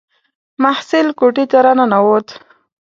محصل 0.63 1.07
کوټې 1.19 1.45
ته 1.51 1.57
را 1.65 1.73
ننووت. 1.77 2.27